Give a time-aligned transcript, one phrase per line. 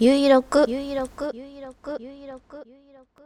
[0.00, 3.22] ゆいろくゆいろくゆいろくゆいろくゆいろく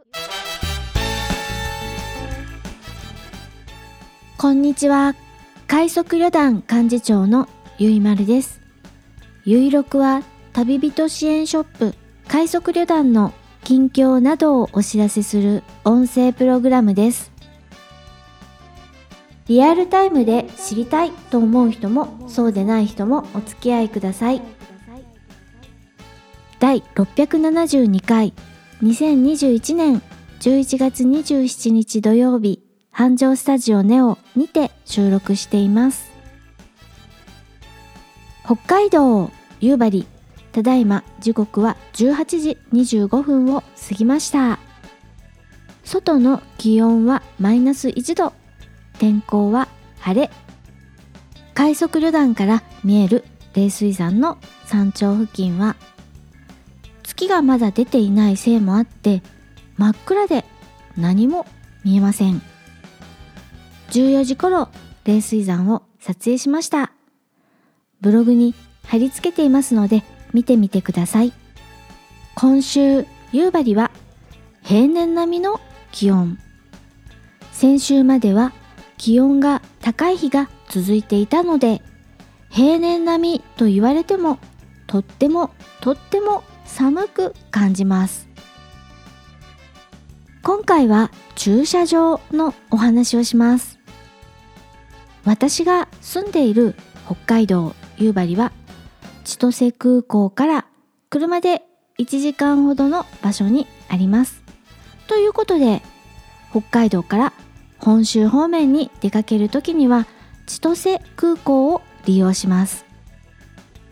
[4.37, 5.15] こんにちは。
[5.67, 8.61] 快速旅団幹事長のゆいまるです。
[9.47, 10.23] ゆいろくは
[10.53, 11.95] 旅人支援ショップ
[12.29, 13.33] 快速旅団の
[13.65, 17.33] 近況などをお知らせする音声プログラムです。
[19.47, 24.58] リアルタイムで知りたいと思う人もそうでない人もお付き合いください。
[26.61, 28.35] 第672回
[28.83, 30.03] 2021年
[30.41, 36.11] 11月27日土曜日繁盛スタジオネオにて収録しています。
[38.45, 40.07] 北海道夕張
[40.51, 44.59] ただいま時刻は18時25分を過ぎました。
[45.85, 48.33] 外の気温はマイナス1度
[48.99, 49.69] 天候は
[50.01, 50.31] 晴れ。
[51.55, 55.77] 快速旅団から見える冷水山の山頂付近は
[57.19, 59.23] 月がまだ出ていないせいもあって
[59.77, 60.45] 真っ暗で
[60.97, 61.47] 何も
[61.85, 62.41] 見えません。
[63.91, 64.69] 14時頃
[65.05, 66.93] 冷水山を撮影しました。
[68.01, 71.33] ブログに貼り付けていますので見てみてください。
[72.37, 73.91] 今週夕張は
[74.63, 76.39] 平年並みの気温。
[77.51, 78.53] 先週までは
[78.97, 81.83] 気温が高い日が続いていたので
[82.49, 84.39] 平年並みと言われても
[84.87, 85.51] とっても
[85.81, 88.29] とっても寒く感じます。
[90.43, 93.79] 今回は駐車場のお話をします。
[95.25, 96.75] 私が住んでいる
[97.07, 98.53] 北海道夕張は
[99.25, 100.67] 千歳空港から
[101.11, 101.63] 車で
[101.99, 104.43] 1時間ほどの場所にあります。
[105.09, 105.83] ということで
[106.51, 107.33] 北海道から
[107.79, 110.07] 本州方面に出かけるときには
[110.47, 112.85] 千歳空港を利用します。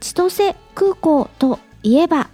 [0.01, 2.31] 千歳空港といえば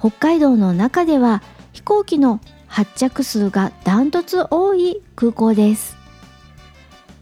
[0.00, 5.96] 北海道の中では飛行機の発着数がダントツ多い空港です。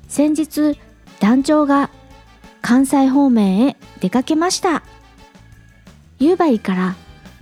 [0.06, 0.78] 先日
[1.18, 1.90] 団長が
[2.62, 4.84] 関西方面へ出かけました。
[6.20, 6.96] 夕張から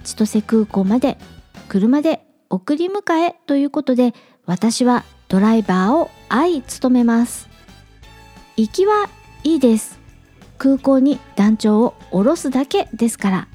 [0.04, 1.18] 千歳空港まで
[1.68, 4.14] 車で送り迎えということで
[4.46, 7.48] 私はドライバーを相務めます。
[8.56, 9.10] 行きは
[9.44, 9.98] いいです。
[10.56, 13.48] 空港に団長を降ろすだけですから。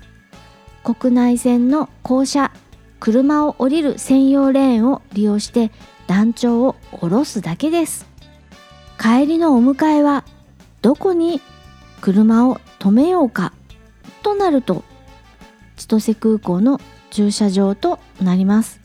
[0.83, 2.51] 国内線の降車
[2.99, 5.71] 車を降りる専用レーンを利用して
[6.07, 8.05] 団長を降ろすだけです。
[8.99, 10.23] 帰りのお迎えは
[10.81, 11.41] どこに
[12.01, 13.53] 車を止めようか
[14.21, 14.83] となると
[15.77, 18.79] 千歳空港の駐車場となります。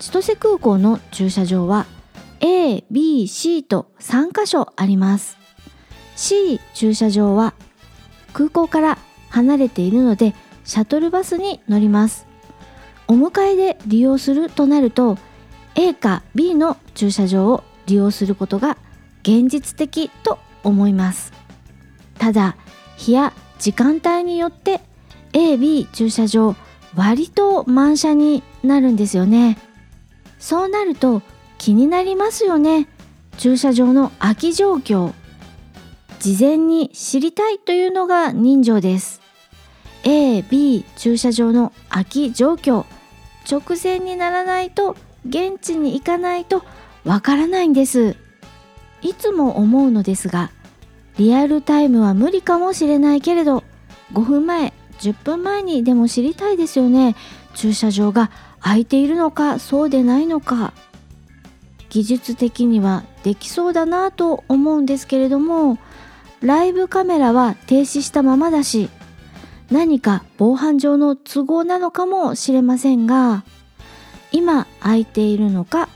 [0.00, 1.86] 千歳空港の駐車場は
[2.40, 5.38] A、B、C と3カ所あります。
[6.16, 7.54] C 駐車場は
[8.32, 8.98] 空港から
[9.30, 10.34] 離れているので
[10.64, 12.26] シャトルバスに乗ります。
[13.08, 15.18] お迎えで利用するとなると
[15.74, 18.76] A か B の駐車場を利用することが
[19.22, 21.32] 現実的と思います。
[22.18, 22.56] ただ
[22.96, 24.80] 日や時間帯によって
[25.32, 26.54] AB 駐車場
[26.94, 29.58] 割と満車になるんですよね。
[30.38, 31.22] そうなると
[31.58, 32.88] 気になりますよね。
[33.38, 35.12] 駐車場の空き状況。
[36.20, 39.21] 事前に知りたいというのが人情です。
[40.04, 42.84] A、B 駐車場の空き状況。
[43.50, 44.96] 直前にならないと
[45.28, 46.62] 現地に行かないと
[47.04, 48.16] わからないんです。
[49.02, 50.50] いつも思うのですが
[51.18, 53.64] リアルタイムは無理かもしれないけれど
[54.12, 57.16] 5分前10分前にでも知りたいですよね。
[57.54, 58.30] 駐車場が
[58.60, 60.72] 空いているのかそうでないのか。
[61.90, 65.76] 技術的にはできそうだなと思うんですけれども
[66.40, 68.88] ライブカメラは停止したままだし
[69.72, 73.42] 何か防犯上の都合なのかもしれませんが
[74.30, 75.88] 今空いているのか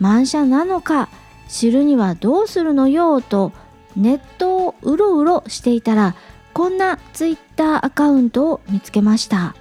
[0.00, 1.08] 満車なのか
[1.48, 3.52] 知るにはどうするのよと
[3.96, 6.16] ネットをうろうろしていたら
[6.52, 9.54] こんなツイッターアカウントを見つけました。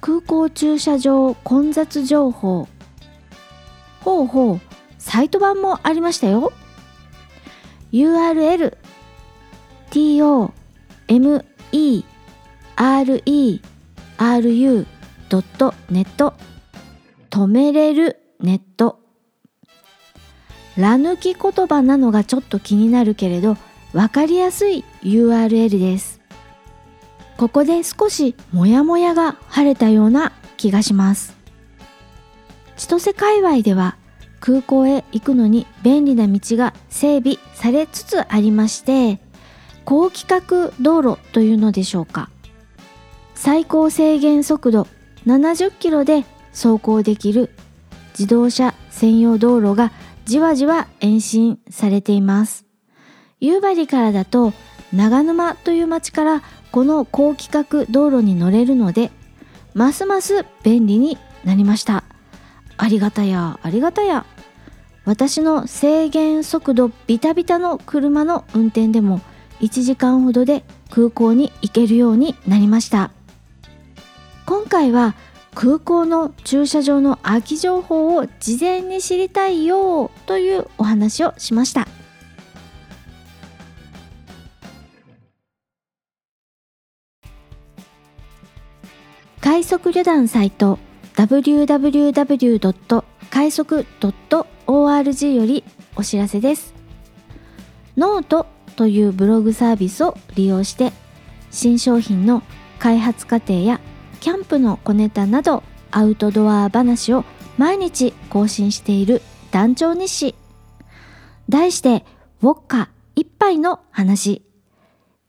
[0.00, 2.66] 空港駐車場混雑情報。
[4.00, 4.60] ほうほう
[4.98, 6.52] サイト版もありましたよ。
[7.92, 8.76] URL
[9.90, 10.52] TOME
[12.78, 13.82] reru.net
[17.28, 19.00] 止めれるネット。
[20.76, 23.56] ら抜き言葉なのがちょっと気になるけれど
[23.92, 26.20] 分かりやすい URL です。
[27.36, 31.36] ここで少しモヤモヤが晴れたような気がします。
[32.76, 33.96] 千歳界隈では
[34.38, 39.18] 空港へ行くのに便利な道が整備されつつありまして
[39.84, 42.30] 高規格道路というのでしょうか。
[43.40, 44.88] 最高制限速度
[45.24, 47.50] 70キロで走行できる
[48.10, 49.92] 自動車専用道路が
[50.24, 52.66] じわじわ延伸されています。
[53.38, 54.52] 夕張からだと
[54.92, 56.42] 長沼という町から
[56.72, 59.12] この高規格道路に乗れるので
[59.72, 62.02] ますます便利になりました。
[62.76, 64.26] ありがたやありがたや。
[65.04, 69.20] 私の制限速度ビタビタの車の運転でも
[69.60, 73.12] 1時間ほどで空港に行けるようになりました。
[74.48, 75.14] 今回は
[75.54, 81.86] 空港の駐車場の空き情報を事前に知りたいよというお話をしました
[89.42, 90.78] 快速旅団サイト
[91.16, 93.04] www.
[93.28, 93.84] 快速
[94.66, 95.62] .org より
[95.94, 96.72] お知らせです
[97.98, 98.46] ノート
[98.76, 100.94] というブログサービスを利用して
[101.50, 102.42] 新商品の
[102.78, 103.78] 開発過程や
[104.20, 107.24] キャンプの小ネタなどアウトドア話を
[107.56, 110.34] 毎日更新している団長日誌。
[111.48, 112.04] 題して
[112.42, 114.42] ウォッカ一杯の話。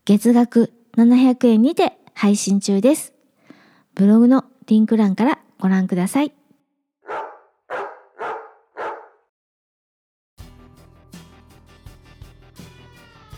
[0.05, 3.13] 月額700円にて配信中です。
[3.95, 6.33] ブログのリンク欄からご覧ください。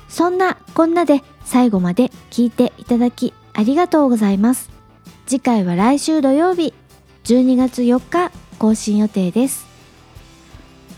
[0.07, 4.71] そんなこんなで最後まで聞いていただきありがとうございます。
[5.26, 6.74] 次回は来週土曜日
[7.24, 9.66] 12月4日更新予定です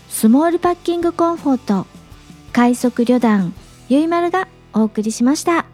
[0.08, 1.86] スモールパッキングコンフォート
[2.52, 3.52] 快速旅団
[3.88, 5.73] ゆいまるがお送りしました。